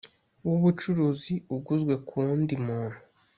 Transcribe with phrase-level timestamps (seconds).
[0.47, 2.99] w ubucuruzi uguzwe ku wundi muntu